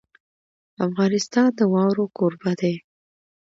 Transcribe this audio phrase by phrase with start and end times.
[0.87, 2.75] افغانستان د واوره کوربه دی.